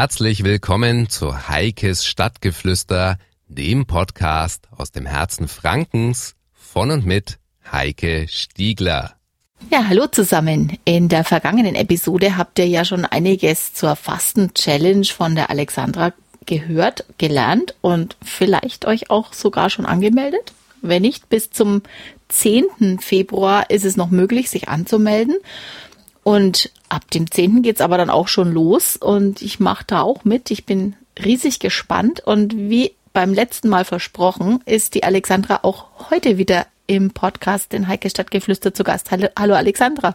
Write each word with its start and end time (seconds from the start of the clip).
Herzlich 0.00 0.44
willkommen 0.44 1.10
zu 1.10 1.50
Heikes 1.50 2.06
Stadtgeflüster, 2.06 3.18
dem 3.48 3.84
Podcast 3.84 4.66
aus 4.74 4.92
dem 4.92 5.04
Herzen 5.04 5.46
Frankens 5.46 6.36
von 6.54 6.90
und 6.90 7.04
mit 7.04 7.38
Heike 7.70 8.24
Stiegler. 8.26 9.16
Ja, 9.70 9.88
hallo 9.88 10.06
zusammen. 10.06 10.78
In 10.86 11.10
der 11.10 11.22
vergangenen 11.22 11.74
Episode 11.74 12.38
habt 12.38 12.58
ihr 12.58 12.66
ja 12.66 12.86
schon 12.86 13.04
einiges 13.04 13.74
zur 13.74 13.94
Fasten-Challenge 13.94 15.04
von 15.04 15.34
der 15.34 15.50
Alexandra 15.50 16.14
gehört, 16.46 17.04
gelernt 17.18 17.74
und 17.82 18.16
vielleicht 18.24 18.86
euch 18.86 19.10
auch 19.10 19.34
sogar 19.34 19.68
schon 19.68 19.84
angemeldet. 19.84 20.54
Wenn 20.80 21.02
nicht, 21.02 21.28
bis 21.28 21.50
zum 21.50 21.82
10. 22.30 23.00
Februar 23.00 23.68
ist 23.68 23.84
es 23.84 23.98
noch 23.98 24.08
möglich, 24.08 24.48
sich 24.48 24.70
anzumelden. 24.70 25.36
Und 26.22 26.70
ab 26.90 27.10
dem 27.10 27.30
10. 27.30 27.62
geht's 27.62 27.80
aber 27.80 27.96
dann 27.96 28.10
auch 28.10 28.28
schon 28.28 28.52
los 28.52 28.96
und 28.96 29.40
ich 29.40 29.60
mache 29.60 29.84
da 29.86 30.02
auch 30.02 30.24
mit. 30.24 30.50
Ich 30.50 30.66
bin 30.66 30.96
riesig 31.22 31.58
gespannt 31.58 32.20
und 32.20 32.56
wie 32.56 32.92
beim 33.12 33.32
letzten 33.32 33.68
Mal 33.68 33.84
versprochen, 33.84 34.60
ist 34.66 34.94
die 34.94 35.04
Alexandra 35.04 35.60
auch 35.62 36.10
heute 36.10 36.38
wieder 36.38 36.66
im 36.86 37.10
Podcast 37.10 37.72
in 37.74 37.88
Heike 37.88 38.10
Stadtgeflüster 38.10 38.74
zu 38.74 38.84
Gast. 38.84 39.10
Hallo, 39.10 39.28
hallo 39.38 39.54
Alexandra. 39.54 40.14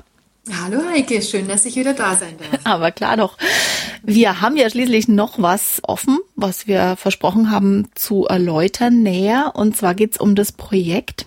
Hallo 0.62 0.82
Heike, 0.92 1.22
schön, 1.24 1.48
dass 1.48 1.66
ich 1.66 1.76
wieder 1.76 1.94
da 1.94 2.16
sein 2.16 2.36
darf. 2.38 2.62
Aber 2.66 2.92
klar 2.92 3.18
doch. 3.18 3.38
Wir 4.04 4.42
haben 4.42 4.58
ja 4.58 4.70
schließlich 4.70 5.08
noch 5.08 5.42
was 5.42 5.82
offen, 5.84 6.20
was 6.36 6.68
wir 6.68 6.96
versprochen 6.98 7.50
haben 7.50 7.90
zu 7.96 8.26
erläutern 8.26 9.02
näher. 9.02 9.54
Und 9.56 9.76
zwar 9.76 9.96
geht's 9.96 10.20
um 10.20 10.36
das 10.36 10.52
Projekt 10.52 11.26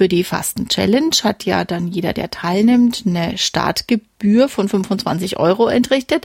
für 0.00 0.08
die 0.08 0.24
Fasten 0.24 0.66
Challenge 0.66 1.14
hat 1.24 1.44
ja 1.44 1.66
dann 1.66 1.86
jeder, 1.86 2.14
der 2.14 2.30
teilnimmt, 2.30 3.02
eine 3.04 3.36
Startgebühr 3.36 4.48
von 4.48 4.66
25 4.66 5.38
Euro 5.38 5.68
entrichtet. 5.68 6.24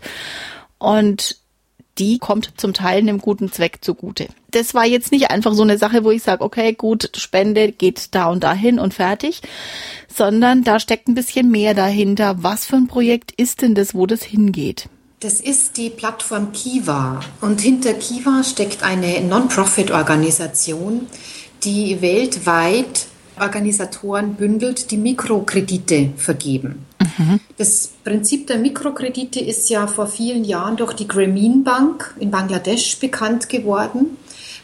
Und 0.78 1.42
die 1.98 2.18
kommt 2.18 2.54
zum 2.56 2.72
Teil 2.72 3.00
einem 3.00 3.18
guten 3.18 3.52
Zweck 3.52 3.80
zugute. 3.82 4.30
Das 4.52 4.74
war 4.76 4.86
jetzt 4.86 5.12
nicht 5.12 5.30
einfach 5.30 5.54
so 5.54 5.64
eine 5.64 5.78
Sache, 5.78 6.06
wo 6.06 6.12
ich 6.12 6.23
sage, 6.23 6.42
okay, 6.42 6.72
gut, 6.72 7.12
Spende 7.17 7.73
geht 7.73 8.16
da 8.16 8.28
und 8.28 8.45
dahin 8.45 8.80
und 8.80 8.94
fertig, 8.94 9.42
sondern 10.08 10.64
da 10.64 10.80
steckt 10.80 11.10
ein 11.10 11.16
bisschen 11.16 11.52
mehr 11.52 11.73
dahinter. 11.73 12.38
Was 12.44 12.66
für 12.66 12.78
ein 12.78 12.88
Projekt 12.88 13.34
ist 13.34 13.62
denn 13.62 13.76
das, 13.76 13.94
wo 13.94 14.06
das 14.06 14.23
hingeht? 14.23 14.88
Das 15.20 15.42
ist 15.42 15.76
die 15.76 15.89
Plattform 15.89 16.54
Kiva 16.54 17.20
und 17.42 17.60
hinter 17.60 17.94
Kiva 17.94 18.42
steckt 18.45 18.84
eine 18.84 19.20
Non-Profit-Organisation, 19.20 21.08
die 21.66 22.02
weltweit 22.02 23.08
Organisatoren 23.39 24.36
bündelt, 24.36 24.91
die 24.91 24.97
Mikrokredite 24.97 26.11
vergeben. 26.17 26.86
Mhm. 27.00 27.39
Das 27.58 27.92
Prinzip 28.03 28.47
der 28.47 28.58
Mikrokredite 28.58 29.39
ist 29.39 29.69
ja 29.69 29.88
vor 29.88 30.08
vielen 30.08 30.44
Jahren 30.44 30.77
durch 30.77 30.94
die 30.94 31.08
Grameen 31.08 31.64
Bank 31.64 32.16
in 32.19 32.31
Bangladesch 32.31 33.00
bekannt 33.00 33.50
geworden, 33.50 34.17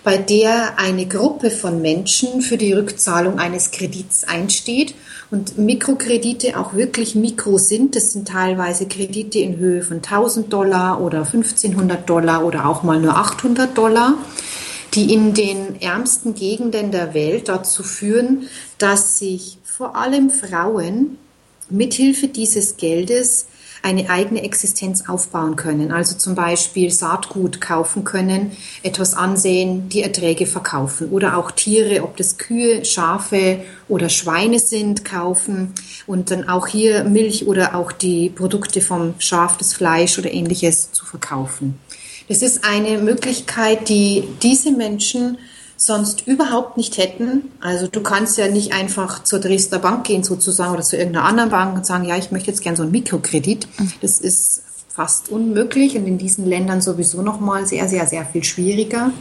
bei 0.03 0.17
der 0.17 0.79
eine 0.79 1.05
Gruppe 1.05 1.51
von 1.51 1.81
Menschen 1.81 2.41
für 2.41 2.57
die 2.57 2.73
Rückzahlung 2.73 3.39
eines 3.39 3.71
Kredits 3.71 4.23
einsteht 4.23 4.95
und 5.29 5.57
Mikrokredite 5.57 6.59
auch 6.59 6.73
wirklich 6.73 7.15
Mikro 7.15 7.57
sind. 7.57 7.95
Das 7.95 8.11
sind 8.11 8.27
teilweise 8.27 8.87
Kredite 8.87 9.39
in 9.39 9.57
Höhe 9.57 9.81
von 9.81 9.97
1000 9.97 10.51
Dollar 10.51 10.99
oder 11.01 11.19
1500 11.19 12.09
Dollar 12.09 12.43
oder 12.45 12.65
auch 12.65 12.83
mal 12.83 12.99
nur 12.99 13.15
800 13.15 13.77
Dollar 13.77 14.15
die 14.93 15.13
in 15.13 15.33
den 15.33 15.81
ärmsten 15.81 16.35
Gegenden 16.35 16.91
der 16.91 17.13
Welt 17.13 17.47
dazu 17.47 17.83
führen, 17.83 18.47
dass 18.77 19.17
sich 19.17 19.57
vor 19.63 19.95
allem 19.95 20.29
Frauen 20.29 21.17
mithilfe 21.69 22.27
dieses 22.27 22.77
Geldes 22.77 23.45
eine 23.83 24.09
eigene 24.09 24.43
Existenz 24.43 25.07
aufbauen 25.07 25.55
können. 25.55 25.91
Also 25.91 26.15
zum 26.15 26.35
Beispiel 26.35 26.91
Saatgut 26.91 27.61
kaufen 27.61 28.03
können, 28.03 28.51
etwas 28.83 29.15
ansehen, 29.15 29.89
die 29.89 30.03
Erträge 30.03 30.45
verkaufen 30.45 31.09
oder 31.09 31.37
auch 31.37 31.51
Tiere, 31.51 32.03
ob 32.03 32.17
das 32.17 32.37
Kühe, 32.37 32.85
Schafe 32.85 33.63
oder 33.87 34.09
Schweine 34.09 34.59
sind, 34.59 35.03
kaufen 35.03 35.73
und 36.05 36.31
dann 36.31 36.47
auch 36.47 36.67
hier 36.67 37.03
Milch 37.05 37.47
oder 37.47 37.75
auch 37.75 37.91
die 37.91 38.29
Produkte 38.29 38.81
vom 38.81 39.15
Schaf, 39.17 39.57
das 39.57 39.73
Fleisch 39.73 40.19
oder 40.19 40.31
ähnliches 40.31 40.91
zu 40.91 41.05
verkaufen. 41.05 41.79
Es 42.27 42.41
ist 42.41 42.63
eine 42.63 42.97
Möglichkeit, 42.97 43.89
die 43.89 44.23
diese 44.41 44.71
Menschen 44.71 45.37
sonst 45.75 46.27
überhaupt 46.27 46.77
nicht 46.77 46.97
hätten. 46.97 47.51
Also 47.59 47.87
du 47.87 48.01
kannst 48.01 48.37
ja 48.37 48.47
nicht 48.47 48.73
einfach 48.73 49.23
zur 49.23 49.39
Dresdner 49.39 49.79
Bank 49.79 50.05
gehen 50.05 50.23
sozusagen 50.23 50.73
oder 50.73 50.83
zu 50.83 50.95
irgendeiner 50.95 51.25
anderen 51.25 51.49
Bank 51.49 51.75
und 51.75 51.85
sagen, 51.85 52.05
ja, 52.05 52.17
ich 52.17 52.31
möchte 52.31 52.51
jetzt 52.51 52.61
gerne 52.61 52.77
so 52.77 52.83
einen 52.83 52.91
Mikrokredit. 52.91 53.67
Das 54.01 54.19
ist 54.19 54.61
fast 54.89 55.29
unmöglich 55.29 55.95
und 55.95 56.05
in 56.05 56.17
diesen 56.17 56.45
Ländern 56.45 56.81
sowieso 56.81 57.21
noch 57.21 57.39
mal 57.39 57.65
sehr, 57.65 57.87
sehr, 57.87 58.05
sehr 58.05 58.25
viel 58.25 58.43
schwieriger. 58.43 59.11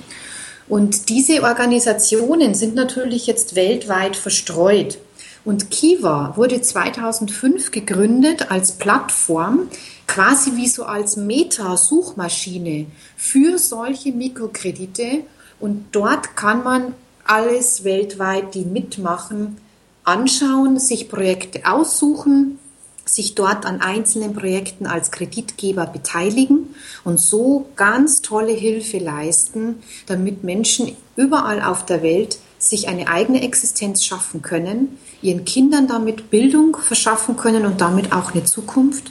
Und 0.68 1.08
diese 1.08 1.42
Organisationen 1.42 2.54
sind 2.54 2.74
natürlich 2.74 3.26
jetzt 3.26 3.56
weltweit 3.56 4.16
verstreut. 4.16 4.98
Und 5.44 5.70
Kiva 5.70 6.34
wurde 6.36 6.60
2005 6.60 7.70
gegründet 7.70 8.50
als 8.50 8.72
Plattform, 8.72 9.68
quasi 10.06 10.56
wie 10.56 10.68
so 10.68 10.84
als 10.84 11.16
Meta-Suchmaschine 11.16 12.86
für 13.16 13.58
solche 13.58 14.12
Mikrokredite. 14.12 15.24
Und 15.58 15.86
dort 15.92 16.36
kann 16.36 16.62
man 16.62 16.94
alles 17.24 17.84
weltweit, 17.84 18.54
die 18.54 18.64
mitmachen, 18.64 19.58
anschauen, 20.04 20.78
sich 20.78 21.08
Projekte 21.08 21.60
aussuchen, 21.64 22.58
sich 23.04 23.34
dort 23.34 23.66
an 23.66 23.80
einzelnen 23.80 24.34
Projekten 24.34 24.86
als 24.86 25.10
Kreditgeber 25.10 25.86
beteiligen 25.86 26.74
und 27.04 27.20
so 27.20 27.66
ganz 27.76 28.22
tolle 28.22 28.52
Hilfe 28.52 28.98
leisten, 28.98 29.82
damit 30.06 30.44
Menschen 30.44 30.96
überall 31.16 31.62
auf 31.62 31.84
der 31.86 32.02
Welt 32.02 32.38
sich 32.60 32.88
eine 32.88 33.08
eigene 33.08 33.42
Existenz 33.42 34.04
schaffen 34.04 34.42
können, 34.42 34.98
ihren 35.22 35.44
Kindern 35.44 35.88
damit 35.88 36.30
Bildung 36.30 36.76
verschaffen 36.76 37.36
können 37.36 37.66
und 37.66 37.80
damit 37.80 38.12
auch 38.12 38.32
eine 38.32 38.44
Zukunft 38.44 39.10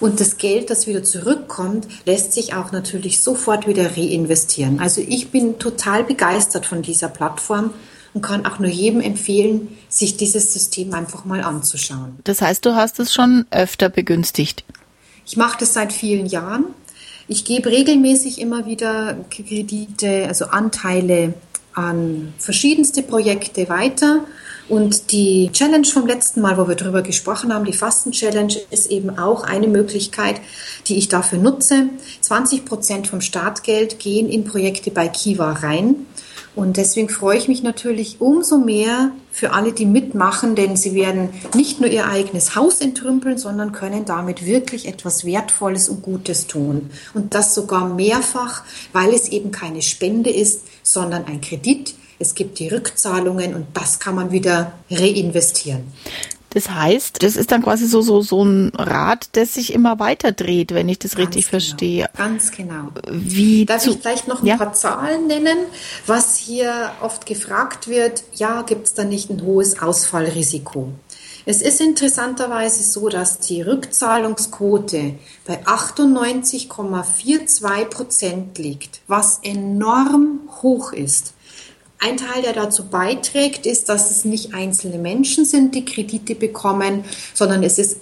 und 0.00 0.18
das 0.18 0.38
Geld, 0.38 0.70
das 0.70 0.86
wieder 0.86 1.02
zurückkommt, 1.02 1.86
lässt 2.06 2.32
sich 2.32 2.54
auch 2.54 2.72
natürlich 2.72 3.20
sofort 3.20 3.66
wieder 3.66 3.96
reinvestieren. 3.96 4.80
Also 4.80 5.02
ich 5.06 5.30
bin 5.30 5.58
total 5.58 6.04
begeistert 6.04 6.66
von 6.66 6.82
dieser 6.82 7.08
Plattform 7.08 7.72
und 8.14 8.22
kann 8.22 8.46
auch 8.46 8.58
nur 8.58 8.70
jedem 8.70 9.00
empfehlen, 9.00 9.76
sich 9.88 10.16
dieses 10.16 10.52
System 10.52 10.94
einfach 10.94 11.24
mal 11.26 11.42
anzuschauen. 11.42 12.18
Das 12.24 12.40
heißt, 12.40 12.64
du 12.64 12.74
hast 12.74 12.98
es 12.98 13.12
schon 13.12 13.44
öfter 13.50 13.88
begünstigt? 13.88 14.64
Ich 15.26 15.36
mache 15.36 15.58
das 15.60 15.74
seit 15.74 15.92
vielen 15.92 16.26
Jahren. 16.26 16.64
Ich 17.28 17.44
gebe 17.44 17.70
regelmäßig 17.70 18.40
immer 18.40 18.66
wieder 18.66 19.16
Kredite, 19.30 20.26
also 20.26 20.46
Anteile 20.46 21.34
an 21.74 22.34
verschiedenste 22.38 23.02
Projekte 23.02 23.68
weiter 23.68 24.24
und 24.68 25.10
die 25.10 25.50
Challenge 25.52 25.86
vom 25.86 26.06
letzten 26.06 26.40
Mal, 26.40 26.56
wo 26.56 26.68
wir 26.68 26.76
darüber 26.76 27.02
gesprochen 27.02 27.52
haben, 27.52 27.64
die 27.64 27.72
Fasten-Challenge, 27.72 28.54
ist 28.70 28.90
eben 28.90 29.18
auch 29.18 29.42
eine 29.42 29.66
Möglichkeit, 29.66 30.40
die 30.86 30.96
ich 30.96 31.08
dafür 31.08 31.38
nutze. 31.38 31.88
20 32.20 32.64
Prozent 32.64 33.08
vom 33.08 33.20
Startgeld 33.20 33.98
gehen 33.98 34.28
in 34.28 34.44
Projekte 34.44 34.92
bei 34.92 35.08
Kiva 35.08 35.52
rein. 35.54 36.06
Und 36.56 36.76
deswegen 36.76 37.08
freue 37.08 37.38
ich 37.38 37.48
mich 37.48 37.62
natürlich 37.62 38.20
umso 38.20 38.58
mehr 38.58 39.12
für 39.30 39.52
alle, 39.52 39.72
die 39.72 39.86
mitmachen, 39.86 40.56
denn 40.56 40.76
sie 40.76 40.94
werden 40.94 41.28
nicht 41.54 41.80
nur 41.80 41.88
ihr 41.88 42.08
eigenes 42.08 42.56
Haus 42.56 42.80
entrümpeln, 42.80 43.38
sondern 43.38 43.72
können 43.72 44.04
damit 44.04 44.44
wirklich 44.44 44.88
etwas 44.88 45.24
Wertvolles 45.24 45.88
und 45.88 46.02
Gutes 46.02 46.48
tun. 46.48 46.90
Und 47.14 47.34
das 47.34 47.54
sogar 47.54 47.88
mehrfach, 47.88 48.64
weil 48.92 49.14
es 49.14 49.28
eben 49.28 49.52
keine 49.52 49.82
Spende 49.82 50.30
ist, 50.30 50.62
sondern 50.82 51.26
ein 51.26 51.40
Kredit, 51.40 51.94
es 52.18 52.34
gibt 52.34 52.58
die 52.58 52.68
Rückzahlungen 52.68 53.54
und 53.54 53.66
das 53.72 53.98
kann 53.98 54.14
man 54.14 54.30
wieder 54.30 54.72
reinvestieren. 54.90 55.84
Das 56.50 56.70
heißt, 56.70 57.22
das 57.22 57.36
ist 57.36 57.52
dann 57.52 57.62
quasi 57.62 57.86
so, 57.86 58.02
so, 58.02 58.22
so 58.22 58.44
ein 58.44 58.72
Rad, 58.76 59.28
das 59.32 59.54
sich 59.54 59.72
immer 59.72 60.00
weiter 60.00 60.32
dreht, 60.32 60.74
wenn 60.74 60.88
ich 60.88 60.98
das 60.98 61.14
Ganz 61.14 61.28
richtig 61.28 61.44
genau. 61.44 61.50
verstehe. 61.50 62.10
Ganz 62.16 62.50
genau. 62.50 62.88
Wie 63.08 63.64
Darf 63.64 63.86
ich 63.86 63.98
vielleicht 63.98 64.26
noch 64.26 64.42
ein 64.42 64.46
ja? 64.46 64.56
paar 64.56 64.72
Zahlen 64.72 65.28
nennen? 65.28 65.58
Was 66.06 66.36
hier 66.36 66.90
oft 67.00 67.24
gefragt 67.24 67.86
wird, 67.88 68.24
ja, 68.34 68.62
gibt 68.62 68.88
es 68.88 68.94
da 68.94 69.04
nicht 69.04 69.30
ein 69.30 69.42
hohes 69.42 69.80
Ausfallrisiko? 69.80 70.92
Es 71.46 71.62
ist 71.62 71.80
interessanterweise 71.80 72.82
so, 72.82 73.08
dass 73.08 73.38
die 73.38 73.62
Rückzahlungsquote 73.62 75.14
bei 75.46 75.64
98,42 75.64 77.84
Prozent 77.86 78.58
liegt, 78.58 79.00
was 79.06 79.38
enorm 79.42 80.40
hoch 80.62 80.92
ist. 80.92 81.32
Ein 82.02 82.16
Teil, 82.16 82.42
der 82.42 82.54
dazu 82.54 82.86
beiträgt, 82.86 83.66
ist, 83.66 83.90
dass 83.90 84.10
es 84.10 84.24
nicht 84.24 84.54
einzelne 84.54 84.98
Menschen 84.98 85.44
sind, 85.44 85.74
die 85.74 85.84
Kredite 85.84 86.34
bekommen, 86.34 87.04
sondern 87.34 87.62
es 87.62 87.78
ist 87.78 87.98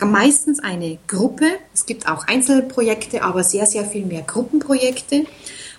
meistens 0.00 0.58
eine 0.58 0.98
Gruppe. 1.06 1.46
Es 1.72 1.86
gibt 1.86 2.08
auch 2.08 2.26
Einzelprojekte, 2.26 3.22
aber 3.22 3.44
sehr, 3.44 3.66
sehr 3.66 3.84
viel 3.84 4.04
mehr 4.04 4.22
Gruppenprojekte. 4.22 5.24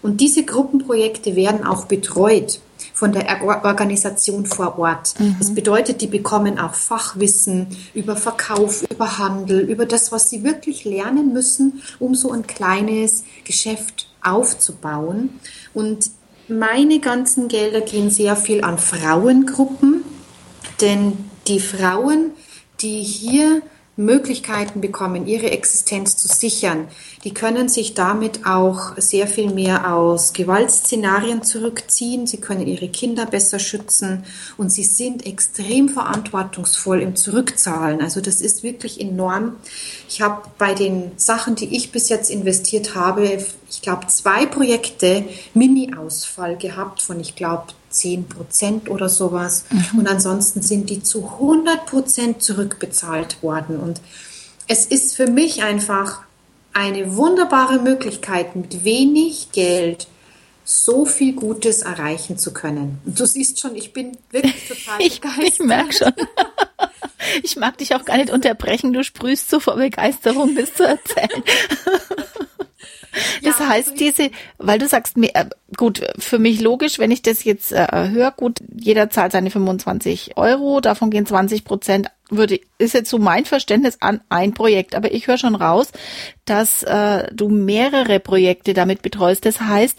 Und 0.01 0.21
diese 0.21 0.43
Gruppenprojekte 0.43 1.35
werden 1.35 1.65
auch 1.65 1.85
betreut 1.85 2.61
von 2.93 3.11
der 3.11 3.41
Organisation 3.43 4.45
vor 4.45 4.79
Ort. 4.79 5.19
Mhm. 5.19 5.35
Das 5.39 5.53
bedeutet, 5.53 6.01
die 6.01 6.07
bekommen 6.07 6.59
auch 6.59 6.73
Fachwissen 6.73 7.67
über 7.93 8.15
Verkauf, 8.15 8.83
über 8.89 9.17
Handel, 9.17 9.61
über 9.61 9.85
das, 9.85 10.11
was 10.11 10.29
sie 10.29 10.43
wirklich 10.43 10.85
lernen 10.85 11.33
müssen, 11.33 11.81
um 11.99 12.15
so 12.15 12.31
ein 12.31 12.47
kleines 12.47 13.23
Geschäft 13.43 14.09
aufzubauen. 14.21 15.39
Und 15.73 16.09
meine 16.49 16.99
ganzen 16.99 17.47
Gelder 17.47 17.81
gehen 17.81 18.09
sehr 18.09 18.35
viel 18.35 18.63
an 18.63 18.77
Frauengruppen, 18.77 20.03
denn 20.81 21.13
die 21.47 21.59
Frauen, 21.59 22.31
die 22.81 23.01
hier 23.01 23.61
Möglichkeiten 23.99 24.79
bekommen, 24.79 25.27
ihre 25.27 25.51
Existenz 25.51 26.15
zu 26.15 26.29
sichern. 26.29 26.87
Die 27.25 27.33
können 27.33 27.67
sich 27.67 27.95
damit 27.95 28.45
auch 28.45 28.93
sehr 28.95 29.27
viel 29.27 29.51
mehr 29.51 29.93
aus 29.93 30.31
Gewaltszenarien 30.31 31.43
zurückziehen. 31.43 32.25
Sie 32.25 32.37
können 32.37 32.65
ihre 32.65 32.87
Kinder 32.87 33.25
besser 33.25 33.59
schützen 33.59 34.23
und 34.57 34.71
sie 34.71 34.85
sind 34.85 35.25
extrem 35.25 35.89
verantwortungsvoll 35.89 37.01
im 37.01 37.17
Zurückzahlen. 37.17 38.01
Also 38.01 38.21
das 38.21 38.39
ist 38.39 38.63
wirklich 38.63 39.01
enorm. 39.01 39.57
Ich 40.07 40.21
habe 40.21 40.43
bei 40.57 40.73
den 40.73 41.11
Sachen, 41.17 41.55
die 41.55 41.75
ich 41.75 41.91
bis 41.91 42.07
jetzt 42.07 42.29
investiert 42.29 42.95
habe, 42.95 43.43
ich 43.69 43.81
glaube, 43.81 44.07
zwei 44.07 44.45
Projekte 44.45 45.25
Mini-Ausfall 45.53 46.55
gehabt 46.57 47.01
von, 47.01 47.19
ich 47.19 47.35
glaube, 47.35 47.67
10 47.99 48.27
Prozent 48.27 48.89
oder 48.89 49.09
sowas. 49.09 49.65
Mhm. 49.69 49.99
Und 49.99 50.07
ansonsten 50.07 50.61
sind 50.61 50.89
die 50.89 51.03
zu 51.03 51.25
100 51.25 51.85
Prozent 51.85 52.41
zurückbezahlt 52.41 53.43
worden. 53.43 53.77
Und 53.79 54.01
es 54.67 54.85
ist 54.85 55.15
für 55.15 55.27
mich 55.27 55.63
einfach 55.63 56.21
eine 56.73 57.15
wunderbare 57.15 57.79
Möglichkeit, 57.79 58.55
mit 58.55 58.83
wenig 58.83 59.51
Geld 59.51 60.07
so 60.63 61.05
viel 61.05 61.33
Gutes 61.33 61.81
erreichen 61.81 62.37
zu 62.37 62.53
können. 62.53 62.99
Und 63.03 63.19
du 63.19 63.25
siehst 63.25 63.59
schon, 63.59 63.75
ich 63.75 63.91
bin 63.91 64.17
wirklich 64.29 64.67
total 64.67 64.99
ich, 65.01 65.19
begeistert. 65.19 65.47
Ich 65.47 65.59
merke 65.59 65.93
schon. 65.93 66.13
Ich 67.43 67.55
mag 67.57 67.77
dich 67.77 67.95
auch 67.95 68.05
gar 68.05 68.17
nicht 68.17 68.31
unterbrechen. 68.31 68.93
Du 68.93 69.03
sprühst 69.03 69.49
so 69.49 69.59
vor 69.59 69.75
Begeisterung, 69.75 70.55
das 70.55 70.73
zu 70.73 70.83
erzählen. 70.83 71.43
Das 73.43 73.59
ja, 73.59 73.69
heißt, 73.69 73.91
also 73.91 73.99
diese, 73.99 74.31
weil 74.57 74.79
du 74.79 74.87
sagst, 74.87 75.17
äh, 75.17 75.45
gut, 75.77 76.05
für 76.17 76.39
mich 76.39 76.61
logisch, 76.61 76.99
wenn 76.99 77.11
ich 77.11 77.21
das 77.21 77.43
jetzt 77.43 77.71
äh, 77.71 78.09
höre, 78.09 78.31
gut, 78.31 78.59
jeder 78.75 79.09
zahlt 79.09 79.31
seine 79.31 79.49
25 79.49 80.37
Euro, 80.37 80.81
davon 80.81 81.09
gehen 81.09 81.25
20 81.25 81.63
Prozent, 81.63 82.09
würde, 82.29 82.59
ist 82.77 82.93
jetzt 82.93 83.09
so 83.09 83.17
mein 83.17 83.45
Verständnis 83.45 83.97
an 84.01 84.21
ein 84.29 84.53
Projekt. 84.53 84.95
Aber 84.95 85.11
ich 85.11 85.27
höre 85.27 85.37
schon 85.37 85.55
raus, 85.55 85.91
dass 86.45 86.83
äh, 86.83 87.27
du 87.33 87.49
mehrere 87.49 88.19
Projekte 88.19 88.73
damit 88.73 89.01
betreust. 89.01 89.45
Das 89.45 89.61
heißt, 89.61 89.97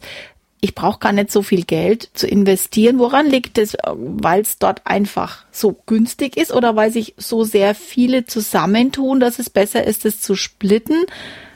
ich 0.60 0.74
brauche 0.74 0.98
gar 0.98 1.12
nicht 1.12 1.30
so 1.32 1.42
viel 1.42 1.64
Geld 1.64 2.10
zu 2.14 2.26
investieren. 2.26 2.98
Woran 2.98 3.26
liegt 3.26 3.58
es? 3.58 3.76
Weil 3.84 4.42
es 4.42 4.58
dort 4.58 4.86
einfach 4.86 5.44
so 5.50 5.76
günstig 5.86 6.36
ist 6.36 6.52
oder 6.52 6.76
weil 6.76 6.92
sich 6.92 7.14
so 7.16 7.44
sehr 7.44 7.74
viele 7.74 8.26
zusammentun, 8.26 9.20
dass 9.20 9.38
es 9.38 9.48
besser 9.50 9.86
ist, 9.86 10.04
es 10.04 10.20
zu 10.20 10.34
splitten? 10.34 11.04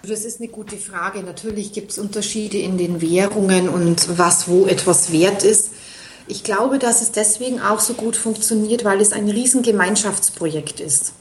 Das 0.07 0.25
ist 0.25 0.41
eine 0.41 0.51
gute 0.51 0.77
Frage. 0.77 1.23
Natürlich 1.23 1.73
gibt 1.73 1.91
es 1.91 1.99
Unterschiede 1.99 2.59
in 2.59 2.79
den 2.79 3.01
Währungen 3.01 3.69
und 3.69 4.19
was 4.19 4.49
wo 4.49 4.67
etwas 4.67 5.13
wert 5.13 5.43
ist. 5.43 5.73
Ich 6.27 6.43
glaube, 6.43 6.79
dass 6.79 7.03
es 7.03 7.13
deswegen 7.13 7.61
auch 7.61 7.81
so 7.81 7.95
gut 7.95 8.17
funktioniert, 8.17 8.85
weil 8.85 9.01
es 9.01 9.13
ein 9.13 9.29
Riesengemeinschaftsprojekt 9.29 10.81
ist 10.81 11.13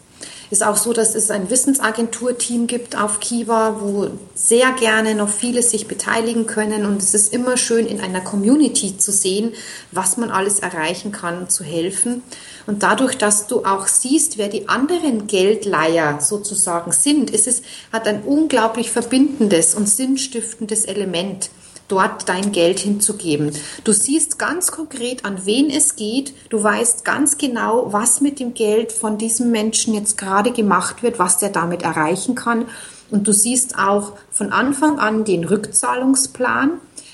ist 0.54 0.64
auch 0.64 0.78
so, 0.78 0.94
dass 0.94 1.16
es 1.16 1.32
ein 1.32 1.50
Wissensagenturteam 1.50 2.68
gibt 2.68 2.96
auf 2.96 3.20
Kiva, 3.20 3.82
wo 3.82 4.12
sehr 4.36 4.72
gerne 4.74 5.16
noch 5.16 5.30
viele 5.30 5.64
sich 5.64 5.88
beteiligen 5.88 6.46
können. 6.46 6.86
Und 6.86 7.02
es 7.02 7.16
ist 7.16 7.34
immer 7.34 7.58
schön, 7.58 7.88
in 7.88 8.00
einer 8.00 8.22
Community 8.22 8.98
zu 8.98 9.12
sehen, 9.12 9.54
was 9.92 10.16
man 10.16 10.30
alles 10.30 10.60
erreichen 10.60 11.12
kann, 11.12 11.50
zu 11.50 11.64
helfen. 11.64 12.22
Und 12.68 12.84
dadurch, 12.84 13.18
dass 13.18 13.48
du 13.48 13.66
auch 13.66 13.88
siehst, 13.88 14.38
wer 14.38 14.48
die 14.48 14.70
anderen 14.70 15.26
Geldleier 15.26 16.22
sozusagen 16.22 16.92
sind, 16.92 17.32
ist 17.32 17.48
es, 17.48 17.64
hat 17.92 18.08
ein 18.08 18.22
unglaublich 18.22 18.92
verbindendes 18.92 19.74
und 19.74 19.90
sinnstiftendes 19.90 20.86
Element 20.86 21.50
dort 21.88 22.30
dein 22.30 22.52
Geld 22.52 22.80
hinzugeben. 22.80 23.52
Du 23.84 23.92
siehst 23.92 24.40
ganz 24.40 24.72
konkret, 24.72 25.26
an 25.26 25.46
wen 25.46 25.70
es 25.70 25.96
geht. 25.96 26.34
Du 26.50 26.64
weißt 26.64 27.06
ganz 27.06 27.38
genau, 27.38 27.92
was 27.92 28.22
mit 28.22 28.40
dem 28.40 28.54
Geld 28.54 28.92
von 28.92 29.18
diesem 29.18 29.52
Menschen 29.52 29.94
jetzt 29.94 30.18
gerade 30.18 30.52
gemacht 30.52 31.04
wird, 31.04 31.20
was 31.20 31.38
der 31.38 31.50
damit 31.50 31.84
erreichen 31.84 32.36
kann. 32.36 32.66
Und 33.12 33.28
du 33.28 33.34
siehst 33.34 33.78
auch 33.78 34.14
von 34.32 34.52
Anfang 34.52 35.00
an 35.00 35.24
den 35.26 35.44
Rückzahlungsplan. 35.44 36.72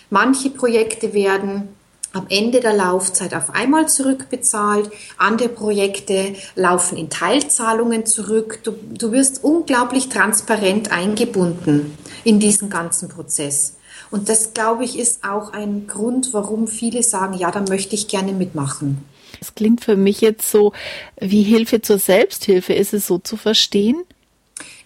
Manche 0.09 0.49
Projekte 0.49 1.13
werden 1.13 1.69
am 2.13 2.25
Ende 2.29 2.59
der 2.59 2.73
Laufzeit 2.73 3.35
auf 3.35 3.53
einmal 3.53 3.87
zurückbezahlt. 3.87 4.89
Andere 5.17 5.49
Projekte 5.49 6.33
laufen 6.55 6.97
in 6.97 7.09
Teilzahlungen 7.09 8.05
zurück. 8.05 8.59
Du, 8.63 8.71
du 8.71 9.11
wirst 9.11 9.43
unglaublich 9.43 10.09
transparent 10.09 10.91
eingebunden 10.91 11.97
in 12.23 12.39
diesen 12.39 12.69
ganzen 12.69 13.09
Prozess. 13.09 13.75
Und 14.11 14.29
das, 14.29 14.53
glaube 14.53 14.83
ich, 14.83 14.97
ist 14.97 15.23
auch 15.23 15.53
ein 15.53 15.87
Grund, 15.87 16.33
warum 16.33 16.67
viele 16.67 17.03
sagen, 17.03 17.35
ja, 17.35 17.51
da 17.51 17.61
möchte 17.61 17.95
ich 17.95 18.07
gerne 18.07 18.33
mitmachen. 18.33 19.03
Es 19.39 19.55
klingt 19.55 19.83
für 19.83 19.95
mich 19.95 20.21
jetzt 20.21 20.49
so 20.49 20.73
wie 21.19 21.43
Hilfe 21.43 21.81
zur 21.81 21.99
Selbsthilfe. 21.99 22.73
Ist 22.73 22.93
es 22.93 23.07
so 23.07 23.19
zu 23.19 23.37
verstehen? 23.37 24.03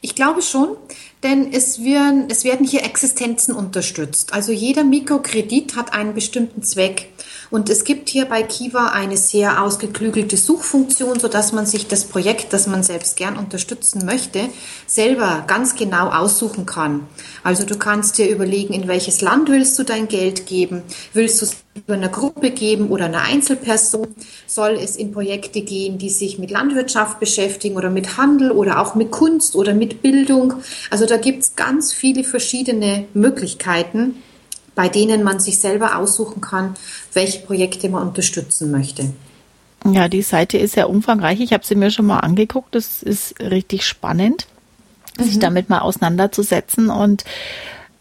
Ich 0.02 0.16
glaube 0.16 0.42
schon, 0.42 0.76
denn 1.24 1.54
es 1.54 1.84
werden, 1.84 2.26
es 2.30 2.44
werden 2.44 2.68
hier 2.68 2.84
Existenzen 2.84 3.56
unterstützt. 3.56 4.34
Also 4.34 4.52
jeder 4.52 4.84
Mikrokredit 4.84 5.76
hat 5.76 5.94
einen 5.94 6.14
bestimmten 6.14 6.62
Zweck. 6.62 7.10
Und 7.54 7.70
es 7.70 7.84
gibt 7.84 8.10
hier 8.10 8.26
bei 8.26 8.42
Kiva 8.42 8.88
eine 8.94 9.16
sehr 9.16 9.62
ausgeklügelte 9.62 10.38
Suchfunktion, 10.38 11.20
sodass 11.20 11.52
man 11.52 11.68
sich 11.68 11.86
das 11.86 12.04
Projekt, 12.04 12.52
das 12.52 12.66
man 12.66 12.82
selbst 12.82 13.16
gern 13.16 13.38
unterstützen 13.38 14.08
möchte, 14.08 14.50
selber 14.88 15.44
ganz 15.46 15.76
genau 15.76 16.10
aussuchen 16.10 16.66
kann. 16.66 17.06
Also 17.44 17.64
du 17.64 17.78
kannst 17.78 18.18
dir 18.18 18.28
überlegen, 18.28 18.74
in 18.74 18.88
welches 18.88 19.22
Land 19.22 19.50
willst 19.50 19.78
du 19.78 19.84
dein 19.84 20.08
Geld 20.08 20.48
geben? 20.48 20.82
Willst 21.14 21.42
du 21.42 21.46
es 21.46 21.58
über 21.76 21.94
eine 21.94 22.10
Gruppe 22.10 22.50
geben 22.50 22.90
oder 22.90 23.06
eine 23.06 23.22
Einzelperson? 23.22 24.16
Soll 24.48 24.80
es 24.82 24.96
in 24.96 25.12
Projekte 25.12 25.62
gehen, 25.62 26.00
die 26.00 26.10
sich 26.10 26.40
mit 26.40 26.50
Landwirtschaft 26.50 27.20
beschäftigen 27.20 27.76
oder 27.76 27.92
mit 27.92 28.18
Handel 28.18 28.50
oder 28.50 28.82
auch 28.82 28.96
mit 28.96 29.12
Kunst 29.12 29.56
oder 29.56 29.76
mit 29.76 30.02
Bildung? 30.02 30.56
Also 30.90 31.06
da 31.06 31.18
gibt 31.18 31.44
es 31.44 31.56
ganz 31.56 31.94
viele 31.94 32.24
verschiedene 32.24 33.06
Möglichkeiten 33.14 34.16
bei 34.76 34.90
denen 34.90 35.24
man 35.24 35.40
sich 35.40 35.60
selber 35.60 35.98
aussuchen 35.98 36.42
kann, 36.42 36.76
welche 37.14 37.40
Projekte 37.40 37.90
man 37.90 38.08
unterstützen 38.08 38.72
möchte. 38.72 39.14
Ja, 39.86 40.08
die 40.08 40.22
Seite 40.22 40.58
ist 40.58 40.74
sehr 40.74 40.90
umfangreich. 40.90 41.40
Ich 41.42 41.54
habe 41.54 41.66
sie 41.66 41.76
mir 41.76 41.92
schon 41.92 42.06
mal 42.06 42.20
angeguckt. 42.20 42.74
Das 42.74 43.04
ist 43.04 43.40
richtig 43.40 43.86
spannend, 43.86 44.48
mhm. 45.18 45.24
sich 45.24 45.40
damit 45.40 45.70
mal 45.70 45.80
auseinanderzusetzen. 45.80 46.90
Und 46.90 47.26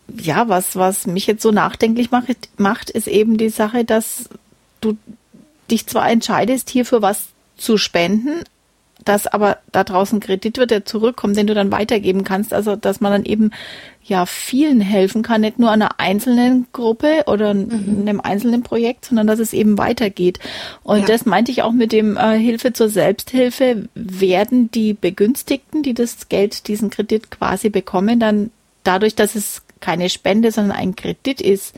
ja, 0.09 0.49
was, 0.49 0.77
was 0.77 1.07
mich 1.07 1.27
jetzt 1.27 1.43
so 1.43 1.51
nachdenklich 1.51 2.11
macht, 2.11 2.49
macht, 2.57 2.91
ist 2.91 3.09
eben 3.09 3.37
die 3.37 3.49
Sache, 3.49 3.85
dass 3.85 4.29
du 4.81 4.97
dich 5.71 5.87
zwar 5.87 6.11
entscheidest, 6.11 6.71
hier 6.71 6.85
für 6.85 7.03
was 7.03 7.29
zu 7.57 7.79
spenden, 7.79 8.45
dass 9.05 9.27
aber 9.27 9.59
da 9.71 9.85
draußen 9.85 10.21
Kredit 10.21 10.59
wird, 10.59 10.71
der 10.71 10.85
zurückkommt, 10.85 11.37
den 11.37 11.47
du 11.47 11.55
dann 11.55 11.73
weitergeben 11.73 12.25
kannst. 12.25 12.53
Also, 12.55 12.77
dass 12.77 13.01
man 13.01 13.13
dann 13.13 13.25
eben 13.25 13.51
ja 14.05 14.27
vielen 14.27 14.81
helfen 14.81 15.23
kann, 15.23 15.43
nicht 15.43 15.59
nur 15.59 15.71
einer 15.71 16.01
einzelnen 16.01 16.67
Gruppe 16.73 17.25
oder 17.27 17.55
mhm. 17.55 17.99
einem 18.01 18.21
einzelnen 18.21 18.63
Projekt, 18.63 19.07
sondern 19.07 19.27
dass 19.27 19.39
es 19.39 19.53
eben 19.53 19.79
weitergeht. 19.79 20.39
Und 20.83 21.01
ja. 21.01 21.07
das 21.07 21.25
meinte 21.27 21.53
ich 21.53 21.63
auch 21.63 21.73
mit 21.73 21.93
dem 21.93 22.17
äh, 22.17 22.39
Hilfe 22.39 22.73
zur 22.73 22.89
Selbsthilfe. 22.89 23.89
Werden 23.95 24.71
die 24.71 24.95
Begünstigten, 24.95 25.83
die 25.83 25.95
das 25.95 26.29
Geld, 26.29 26.69
diesen 26.69 26.91
Kredit 26.91 27.31
quasi 27.31 27.71
bekommen, 27.71 28.21
dann 28.21 28.51
dadurch, 28.85 29.15
dass 29.15 29.35
es 29.35 29.63
keine 29.81 30.09
Spende, 30.09 30.51
sondern 30.51 30.77
ein 30.77 30.97
Kredit 30.97 31.41
ist, 31.41 31.75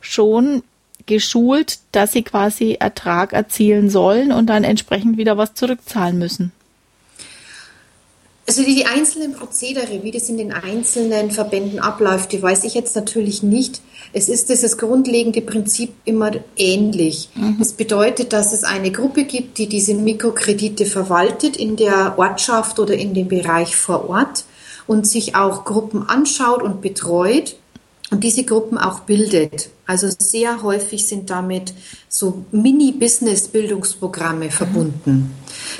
schon 0.00 0.62
geschult, 1.06 1.78
dass 1.92 2.12
sie 2.12 2.22
quasi 2.22 2.76
Ertrag 2.78 3.32
erzielen 3.32 3.90
sollen 3.90 4.32
und 4.32 4.46
dann 4.46 4.64
entsprechend 4.64 5.16
wieder 5.16 5.36
was 5.36 5.54
zurückzahlen 5.54 6.18
müssen? 6.18 6.52
Also 8.52 8.64
die 8.64 8.84
einzelnen 8.84 9.32
Prozedere, 9.32 10.02
wie 10.02 10.10
das 10.10 10.28
in 10.28 10.36
den 10.36 10.52
einzelnen 10.52 11.30
Verbänden 11.30 11.78
abläuft, 11.78 12.32
die 12.32 12.42
weiß 12.42 12.64
ich 12.64 12.74
jetzt 12.74 12.94
natürlich 12.94 13.42
nicht. 13.42 13.80
Es 14.12 14.28
ist 14.28 14.50
dieses 14.50 14.76
grundlegende 14.76 15.40
Prinzip 15.40 15.94
immer 16.04 16.32
ähnlich. 16.58 17.30
Mhm. 17.34 17.56
Das 17.58 17.72
bedeutet, 17.72 18.34
dass 18.34 18.52
es 18.52 18.62
eine 18.62 18.92
Gruppe 18.92 19.24
gibt, 19.24 19.56
die 19.56 19.70
diese 19.70 19.94
Mikrokredite 19.94 20.84
verwaltet 20.84 21.56
in 21.56 21.76
der 21.76 22.18
Ortschaft 22.18 22.78
oder 22.78 22.92
in 22.92 23.14
dem 23.14 23.28
Bereich 23.28 23.74
vor 23.74 24.10
Ort 24.10 24.44
und 24.86 25.06
sich 25.06 25.34
auch 25.34 25.64
Gruppen 25.64 26.06
anschaut 26.06 26.62
und 26.62 26.82
betreut 26.82 27.56
und 28.12 28.22
diese 28.22 28.44
Gruppen 28.44 28.78
auch 28.78 29.00
bildet. 29.00 29.70
Also 29.86 30.08
sehr 30.16 30.62
häufig 30.62 31.08
sind 31.08 31.30
damit 31.30 31.74
so 32.08 32.44
Mini-Business-Bildungsprogramme 32.52 34.50
verbunden. 34.50 35.34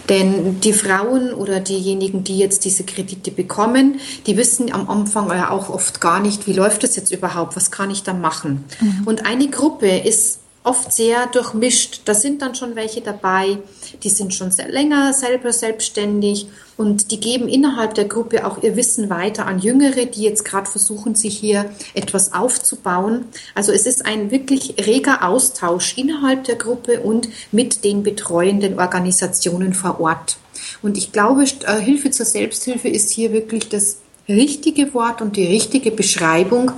Denn 0.08 0.60
die 0.60 0.72
Frauen 0.72 1.32
oder 1.32 1.60
diejenigen, 1.60 2.24
die 2.24 2.38
jetzt 2.38 2.64
diese 2.64 2.84
Kredite 2.84 3.30
bekommen, 3.30 4.00
die 4.26 4.36
wissen 4.36 4.72
am 4.72 4.88
Anfang 4.90 5.28
ja 5.28 5.50
auch 5.50 5.68
oft 5.68 6.00
gar 6.00 6.20
nicht, 6.20 6.46
wie 6.46 6.52
läuft 6.52 6.82
das 6.82 6.96
jetzt 6.96 7.12
überhaupt, 7.12 7.54
was 7.54 7.70
kann 7.70 7.90
ich 7.90 8.02
da 8.02 8.12
machen. 8.12 8.64
Mhm. 8.80 9.02
Und 9.04 9.24
eine 9.26 9.48
Gruppe 9.48 9.88
ist 9.88 10.41
oft 10.64 10.92
sehr 10.92 11.26
durchmischt. 11.26 12.02
Da 12.04 12.14
sind 12.14 12.42
dann 12.42 12.54
schon 12.54 12.76
welche 12.76 13.00
dabei, 13.00 13.58
die 14.02 14.08
sind 14.08 14.32
schon 14.32 14.50
sehr 14.50 14.68
länger 14.68 15.12
selber 15.12 15.52
selbstständig 15.52 16.46
und 16.76 17.10
die 17.10 17.20
geben 17.20 17.48
innerhalb 17.48 17.94
der 17.94 18.04
Gruppe 18.04 18.46
auch 18.46 18.62
ihr 18.62 18.76
Wissen 18.76 19.10
weiter 19.10 19.46
an 19.46 19.58
Jüngere, 19.58 20.06
die 20.06 20.22
jetzt 20.22 20.44
gerade 20.44 20.70
versuchen, 20.70 21.14
sich 21.14 21.36
hier 21.36 21.70
etwas 21.94 22.32
aufzubauen. 22.32 23.26
Also 23.54 23.72
es 23.72 23.86
ist 23.86 24.06
ein 24.06 24.30
wirklich 24.30 24.76
reger 24.86 25.26
Austausch 25.26 25.98
innerhalb 25.98 26.44
der 26.44 26.56
Gruppe 26.56 27.00
und 27.00 27.28
mit 27.50 27.84
den 27.84 28.02
betreuenden 28.02 28.78
Organisationen 28.78 29.74
vor 29.74 30.00
Ort. 30.00 30.36
Und 30.80 30.96
ich 30.96 31.12
glaube, 31.12 31.44
äh, 31.44 31.80
Hilfe 31.80 32.10
zur 32.10 32.26
Selbsthilfe 32.26 32.88
ist 32.88 33.10
hier 33.10 33.32
wirklich 33.32 33.68
das 33.68 33.98
richtige 34.28 34.94
Wort 34.94 35.20
und 35.20 35.36
die 35.36 35.46
richtige 35.46 35.90
Beschreibung, 35.90 36.72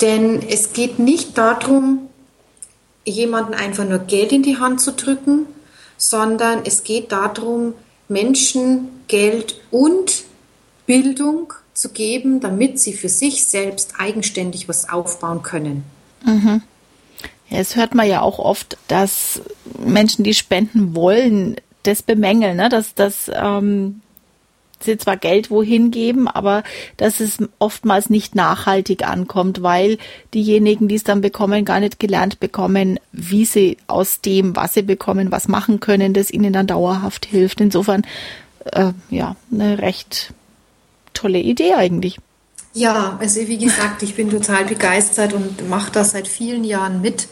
denn 0.00 0.42
es 0.48 0.72
geht 0.72 0.98
nicht 0.98 1.38
darum, 1.38 2.08
jemanden 3.04 3.54
einfach 3.54 3.84
nur 3.84 4.00
Geld 4.00 4.32
in 4.32 4.42
die 4.42 4.58
Hand 4.58 4.80
zu 4.80 4.92
drücken, 4.92 5.46
sondern 5.96 6.60
es 6.64 6.84
geht 6.84 7.12
darum, 7.12 7.74
Menschen 8.08 8.88
Geld 9.08 9.60
und 9.70 10.24
Bildung 10.86 11.52
zu 11.74 11.90
geben, 11.90 12.40
damit 12.40 12.78
sie 12.78 12.92
für 12.92 13.08
sich 13.08 13.46
selbst 13.46 13.94
eigenständig 13.98 14.68
was 14.68 14.88
aufbauen 14.88 15.42
können. 15.42 15.84
Mhm. 16.24 16.62
Ja, 17.48 17.58
es 17.58 17.76
hört 17.76 17.94
man 17.94 18.08
ja 18.08 18.20
auch 18.20 18.38
oft, 18.38 18.76
dass 18.88 19.42
Menschen, 19.78 20.24
die 20.24 20.34
spenden 20.34 20.94
wollen, 20.94 21.56
das 21.82 22.02
bemängeln, 22.02 22.56
ne? 22.56 22.68
dass, 22.68 22.94
dass 22.94 23.30
ähm, 23.34 24.00
sie 24.84 24.98
zwar 24.98 25.16
Geld 25.16 25.50
wohin 25.50 25.90
geben, 25.90 26.28
aber 26.28 26.62
dass 26.96 27.20
es 27.20 27.38
oftmals 27.58 28.10
nicht 28.10 28.34
nachhaltig 28.34 29.06
ankommt, 29.06 29.62
weil 29.62 29.98
diejenigen, 30.34 30.88
die 30.88 30.94
es 30.94 31.04
dann 31.04 31.20
bekommen, 31.20 31.64
gar 31.64 31.80
nicht 31.80 32.00
gelernt 32.00 32.40
bekommen, 32.40 32.98
wie 33.12 33.44
sie 33.44 33.76
aus 33.86 34.20
dem, 34.20 34.56
was 34.56 34.74
sie 34.74 34.82
bekommen, 34.82 35.32
was 35.32 35.48
machen 35.48 35.80
können, 35.80 36.14
das 36.14 36.30
ihnen 36.30 36.52
dann 36.52 36.66
dauerhaft 36.66 37.26
hilft. 37.26 37.60
Insofern, 37.60 38.02
äh, 38.72 38.92
ja, 39.10 39.36
eine 39.50 39.78
recht 39.78 40.32
tolle 41.14 41.38
Idee 41.38 41.74
eigentlich. 41.74 42.18
Ja, 42.74 43.18
also 43.20 43.46
wie 43.48 43.58
gesagt, 43.58 44.02
ich 44.02 44.14
bin 44.14 44.30
total 44.30 44.64
begeistert 44.64 45.34
und 45.34 45.68
mache 45.68 45.92
das 45.92 46.12
seit 46.12 46.26
vielen 46.26 46.64
Jahren 46.64 47.02
mit. 47.02 47.28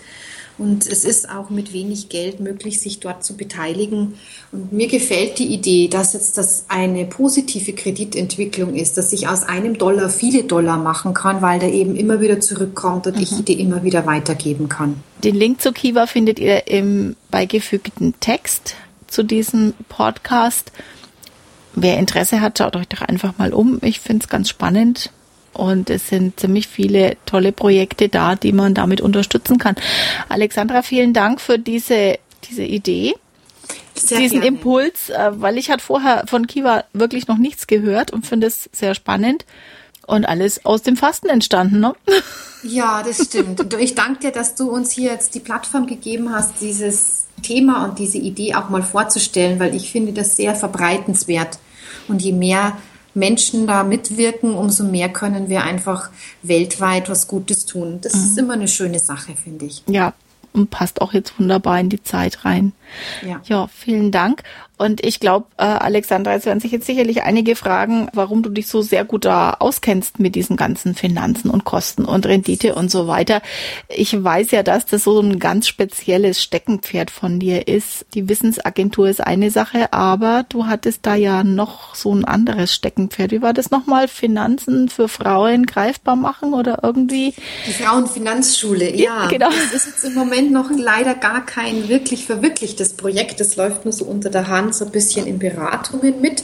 Und 0.61 0.87
es 0.87 1.07
ist 1.07 1.31
auch 1.31 1.49
mit 1.49 1.73
wenig 1.73 2.11
Geld 2.11 2.38
möglich, 2.38 2.81
sich 2.81 3.00
dort 3.00 3.25
zu 3.25 3.35
beteiligen. 3.35 4.19
Und 4.52 4.75
mir 4.75 4.88
gefällt 4.88 5.38
die 5.38 5.47
Idee, 5.47 5.88
dass 5.88 6.12
jetzt 6.12 6.37
das 6.37 6.67
eine 6.69 7.07
positive 7.07 7.73
Kreditentwicklung 7.73 8.75
ist, 8.75 8.99
dass 8.99 9.14
ich 9.14 9.26
aus 9.26 9.43
einem 9.43 9.79
Dollar 9.79 10.11
viele 10.11 10.45
Dollar 10.45 10.76
machen 10.76 11.14
kann, 11.14 11.40
weil 11.40 11.61
der 11.61 11.73
eben 11.73 11.97
immer 11.97 12.21
wieder 12.21 12.40
zurückkommt 12.40 13.07
und 13.07 13.17
mhm. 13.17 13.23
ich 13.23 13.43
die 13.43 13.59
immer 13.59 13.85
wieder 13.85 14.05
weitergeben 14.05 14.69
kann. 14.69 15.02
Den 15.25 15.35
Link 15.35 15.62
zu 15.62 15.73
Kiva 15.73 16.07
findet 16.07 16.38
ihr 16.38 16.67
im 16.67 17.17
beigefügten 17.31 18.21
Text 18.21 18.75
zu 19.07 19.23
diesem 19.23 19.73
Podcast. 19.88 20.73
Wer 21.75 21.97
Interesse 21.97 22.43
hat, 22.43 22.59
schaut 22.59 22.76
euch 22.76 22.88
doch 22.88 23.00
einfach 23.00 23.38
mal 23.38 23.55
um. 23.55 23.79
Ich 23.81 24.00
finde 24.00 24.25
es 24.25 24.29
ganz 24.29 24.50
spannend. 24.50 25.11
Und 25.52 25.90
es 25.90 26.09
sind 26.09 26.38
ziemlich 26.38 26.69
viele 26.69 27.16
tolle 27.26 27.52
Projekte 27.52 28.09
da, 28.09 28.37
die 28.37 28.52
man 28.52 28.75
damit 28.75 29.00
unterstützen 29.00 29.59
kann. 29.59 29.75
Alexandra, 30.28 30.83
vielen 30.83 31.12
Dank 31.12 31.40
für 31.40 31.59
diese, 31.59 32.19
diese 32.49 32.62
Idee. 32.62 33.14
Sehr 33.95 34.19
diesen 34.19 34.40
gerne. 34.40 34.57
Impuls, 34.57 35.11
äh, 35.11 35.30
weil 35.33 35.59
ich 35.59 35.71
hatte 35.71 35.85
vorher 35.85 36.25
von 36.26 36.47
Kiva 36.47 36.85
wirklich 36.92 37.26
noch 37.26 37.37
nichts 37.37 37.66
gehört 37.66 38.12
und 38.12 38.26
finde 38.26 38.47
es 38.47 38.71
sehr 38.73 38.95
spannend 38.95 39.45
und 40.07 40.25
alles 40.26 40.64
aus 40.64 40.83
dem 40.83 40.97
Fasten 40.97 41.28
entstanden, 41.28 41.80
ne? 41.80 41.95
Ja, 42.62 43.02
das 43.02 43.25
stimmt. 43.25 43.59
Und 43.59 43.73
ich 43.80 43.95
danke 43.95 44.21
dir, 44.21 44.33
dass 44.33 44.54
du 44.54 44.71
uns 44.71 44.90
hier 44.90 45.12
jetzt 45.12 45.35
die 45.35 45.40
Plattform 45.40 45.87
gegeben 45.87 46.30
hast, 46.30 46.61
dieses 46.61 47.25
Thema 47.42 47.85
und 47.85 47.99
diese 47.99 48.19
Idee 48.19 48.54
auch 48.54 48.69
mal 48.69 48.83
vorzustellen, 48.83 49.59
weil 49.59 49.75
ich 49.75 49.90
finde 49.90 50.12
das 50.12 50.37
sehr 50.37 50.54
verbreitenswert. 50.54 51.59
Und 52.07 52.21
je 52.21 52.33
mehr 52.33 52.76
Menschen 53.14 53.67
da 53.67 53.83
mitwirken, 53.83 54.55
umso 54.55 54.85
mehr 54.85 55.09
können 55.09 55.49
wir 55.49 55.64
einfach 55.64 56.11
weltweit 56.43 57.09
was 57.09 57.26
Gutes 57.26 57.67
tun. 57.67 57.99
Das 58.00 58.14
mhm. 58.14 58.21
ist 58.23 58.38
immer 58.38 58.55
eine 58.55 58.69
schöne 58.69 58.99
Sache, 58.99 59.35
finde 59.35 59.67
ich. 59.67 59.83
Ja, 59.88 60.14
und 60.52 60.71
passt 60.71 61.00
auch 61.00 61.12
jetzt 61.12 61.38
wunderbar 61.38 61.79
in 61.81 61.88
die 61.88 62.02
Zeit 62.02 62.45
rein. 62.45 62.73
Ja, 63.26 63.40
ja 63.44 63.68
vielen 63.68 64.11
Dank. 64.11 64.42
Und 64.80 65.04
ich 65.04 65.20
glaube, 65.20 65.44
äh, 65.59 65.64
Alexandra, 65.64 66.35
es 66.35 66.47
werden 66.47 66.61
sich 66.61 66.73
jetzt 66.73 66.87
sicherlich 66.87 67.23
einige 67.23 67.54
fragen, 67.54 68.09
warum 68.14 68.42
du 68.42 68.49
dich 68.49 68.66
so 68.66 68.80
sehr 68.80 69.04
gut 69.04 69.26
da 69.26 69.50
auskennst 69.59 70.18
mit 70.18 70.35
diesen 70.35 70.56
ganzen 70.56 70.94
Finanzen 70.94 71.50
und 71.50 71.64
Kosten 71.64 72.06
und 72.06 72.25
Rendite 72.25 72.75
und 72.75 72.90
so 72.90 73.06
weiter. 73.06 73.42
Ich 73.90 74.25
weiß 74.25 74.52
ja, 74.52 74.62
dass 74.62 74.87
das 74.87 75.04
so 75.04 75.20
ein 75.20 75.38
ganz 75.38 75.68
spezielles 75.68 76.42
Steckenpferd 76.42 77.11
von 77.11 77.38
dir 77.38 77.68
ist. 77.68 78.06
Die 78.14 78.26
Wissensagentur 78.30 79.11
ist 79.11 79.20
eine 79.20 79.50
Sache, 79.50 79.92
aber 79.92 80.47
du 80.49 80.64
hattest 80.64 81.04
da 81.04 81.14
ja 81.14 81.44
noch 81.44 81.94
so 81.94 82.14
ein 82.14 82.25
anderes 82.25 82.73
Steckenpferd. 82.73 83.32
Wie 83.32 83.42
war 83.42 83.52
das 83.52 83.70
nochmal? 83.70 84.09
Finanzen 84.09 84.88
für 84.88 85.09
Frauen 85.09 85.66
greifbar 85.66 86.16
machen 86.16 86.54
oder 86.54 86.78
irgendwie? 86.82 87.35
Die 87.66 87.73
Frauenfinanzschule, 87.75 88.97
ja. 88.97 89.26
Genau. 89.26 89.50
Das 89.50 89.75
ist 89.75 89.88
jetzt 89.88 90.04
im 90.04 90.14
Moment 90.14 90.52
noch 90.52 90.70
leider 90.75 91.14
gar 91.14 91.44
kein 91.44 91.90
wirklich 91.90 92.25
verwirklichtes 92.25 92.79
Projekt. 92.88 93.38
Das 93.38 93.56
läuft 93.56 93.84
nur 93.84 93.92
so 93.92 94.06
unter 94.06 94.30
der 94.30 94.49
Hand 94.49 94.75
so 94.75 94.87
ein 94.87 94.90
bisschen 94.90 95.26
in 95.26 95.38
Beratungen 95.38 96.20
mit. 96.20 96.42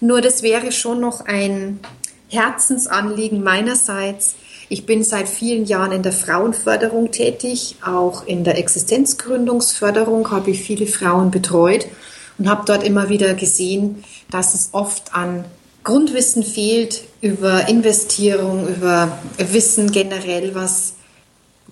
Nur 0.00 0.20
das 0.20 0.42
wäre 0.42 0.72
schon 0.72 1.00
noch 1.00 1.24
ein 1.24 1.80
Herzensanliegen 2.28 3.42
meinerseits. 3.42 4.34
Ich 4.68 4.86
bin 4.86 5.02
seit 5.02 5.28
vielen 5.28 5.64
Jahren 5.64 5.92
in 5.92 6.02
der 6.02 6.12
Frauenförderung 6.12 7.10
tätig, 7.10 7.76
auch 7.84 8.26
in 8.26 8.44
der 8.44 8.56
Existenzgründungsförderung 8.56 10.30
habe 10.30 10.52
ich 10.52 10.62
viele 10.62 10.86
Frauen 10.86 11.30
betreut 11.30 11.86
und 12.38 12.48
habe 12.48 12.62
dort 12.66 12.84
immer 12.84 13.08
wieder 13.08 13.34
gesehen, 13.34 14.04
dass 14.30 14.54
es 14.54 14.70
oft 14.72 15.14
an 15.14 15.44
Grundwissen 15.82 16.44
fehlt 16.44 17.02
über 17.20 17.68
Investierung, 17.68 18.68
über 18.68 19.18
Wissen 19.38 19.90
generell, 19.90 20.54
was 20.54 20.94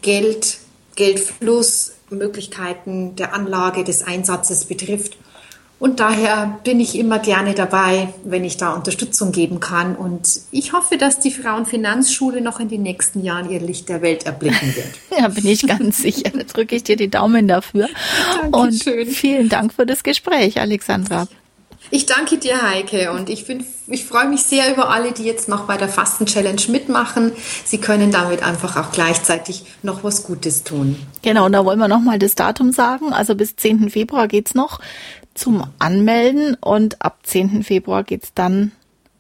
Geld, 0.03 0.59
Geldfluss, 0.97 1.93
Möglichkeiten 2.11 3.17
der 3.17 3.35
Anlage, 3.35 3.85
des 3.85 4.07
Einsatzes 4.07 4.65
betrifft. 4.65 5.17
Und 5.81 6.01
daher 6.01 6.59
bin 6.65 6.81
ich 6.81 6.99
immer 6.99 7.21
gerne 7.21 7.55
dabei, 7.55 8.13
wenn 8.25 8.45
ich 8.45 8.57
da 8.57 8.73
Unterstützung 8.73 9.31
geben 9.31 9.61
kann. 9.61 9.95
Und 9.95 10.41
ich 10.51 10.73
hoffe, 10.73 10.99
dass 10.99 11.21
die 11.21 11.31
Frauenfinanzschule 11.31 12.41
noch 12.41 12.59
in 12.59 12.69
den 12.69 12.83
nächsten 12.83 13.23
Jahren 13.23 13.49
ihr 13.49 13.61
Licht 13.61 13.89
der 13.89 14.03
Welt 14.03 14.27
erblicken 14.27 14.75
wird. 14.75 14.89
ja, 15.21 15.29
bin 15.29 15.47
ich 15.47 15.65
ganz 15.67 15.99
sicher. 15.99 16.31
Da 16.35 16.43
drücke 16.43 16.75
ich 16.75 16.83
dir 16.83 16.97
die 16.97 17.09
Daumen 17.09 17.47
dafür. 17.47 17.89
Dankeschön. 18.51 19.07
Und 19.07 19.15
vielen 19.15 19.49
Dank 19.49 19.73
für 19.73 19.87
das 19.87 20.03
Gespräch, 20.03 20.61
Alexandra. 20.61 21.29
Ich 21.91 22.07
danke 22.07 22.39
dir, 22.39 22.63
Heike, 22.63 23.13
und 23.13 23.31
ich, 23.31 23.47
bin, 23.47 23.65
ich 23.87 24.05
freue 24.05 24.29
mich 24.29 24.43
sehr 24.43 24.73
über 24.73 24.91
alle, 24.91 25.13
die 25.13 25.25
jetzt 25.25 25.49
noch 25.49 25.67
bei 25.67 25.77
der 25.77 25.89
Fasten-Challenge 25.89 26.63
mitmachen. 26.69 27.33
Sie 27.65 27.79
können 27.79 28.11
damit 28.11 28.43
einfach 28.43 28.77
auch 28.77 28.93
gleichzeitig 28.93 29.65
noch 29.83 30.05
was 30.05 30.25
Gutes 30.25 30.65
tun. 30.65 30.97
Genau, 31.23 31.47
und 31.47 31.53
da 31.53 31.65
wollen 31.65 31.79
wir 31.79 31.89
nochmal 31.89 32.19
das 32.19 32.35
Datum 32.35 32.73
sagen. 32.73 33.13
Also 33.13 33.35
bis 33.35 33.57
10. 33.57 33.91
Februar 33.91 34.29
geht's 34.29 34.55
noch 34.55 34.81
zum 35.35 35.65
Anmelden 35.79 36.57
und 36.61 37.03
ab 37.03 37.21
10. 37.23 37.63
Februar 37.63 38.05
geht's 38.05 38.33
dann 38.35 38.73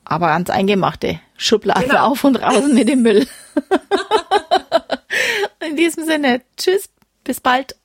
aber 0.04 0.32
ans 0.32 0.50
Eingemachte. 0.50 1.20
Schublade 1.36 1.86
genau. 1.86 2.08
auf 2.08 2.24
und 2.24 2.36
raus 2.36 2.64
mit 2.72 2.88
dem 2.88 3.02
Müll. 3.02 3.26
In 5.66 5.76
diesem 5.76 6.04
Sinne, 6.04 6.42
tschüss, 6.56 6.88
bis 7.24 7.40
bald. 7.40 7.76